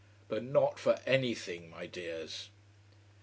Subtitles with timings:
[0.27, 2.49] But not for anything, my dears!